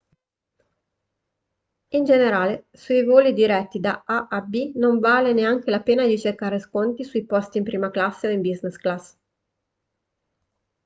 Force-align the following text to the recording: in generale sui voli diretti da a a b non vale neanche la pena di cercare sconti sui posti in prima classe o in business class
in 1.89 2.05
generale 2.05 2.65
sui 2.71 3.03
voli 3.03 3.33
diretti 3.33 3.79
da 3.79 4.01
a 4.03 4.25
a 4.31 4.41
b 4.41 4.71
non 4.77 4.97
vale 4.97 5.31
neanche 5.31 5.69
la 5.69 5.79
pena 5.83 6.07
di 6.07 6.17
cercare 6.17 6.57
sconti 6.57 7.03
sui 7.03 7.23
posti 7.27 7.59
in 7.59 7.63
prima 7.63 7.91
classe 7.91 8.25
o 8.27 8.31
in 8.31 8.41
business 8.41 8.77
class 8.77 9.15